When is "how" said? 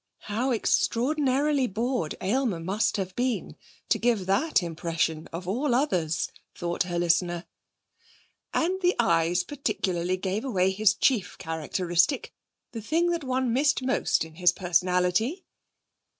0.33-0.49